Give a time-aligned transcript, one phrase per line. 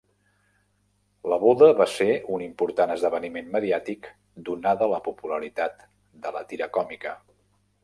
[1.33, 2.07] La boda va ser
[2.37, 4.09] un important esdeveniment mediàtic,
[4.49, 5.87] donada la popularitat
[6.27, 7.17] de la tira còmica.